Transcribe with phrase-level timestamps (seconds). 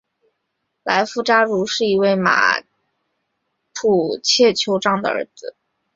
[0.81, 2.59] 莱夫扎茹是一位马
[3.71, 5.55] 普切酋长的儿子。